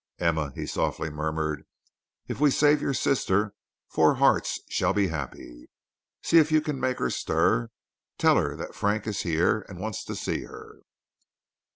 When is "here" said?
9.21-9.63